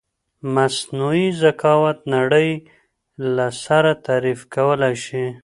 [0.55, 2.49] مثنوعې زکاوت نړی
[3.35, 5.25] له سره تعریف کولای شې